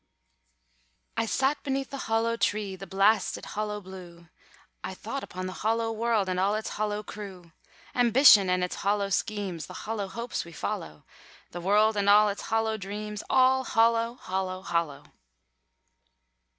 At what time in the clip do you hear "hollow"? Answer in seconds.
2.09-2.35, 3.53-3.79, 5.61-5.91, 6.69-7.03, 8.77-9.11, 9.85-10.07, 12.49-12.77, 13.63-14.15, 14.15-14.63, 14.63-15.03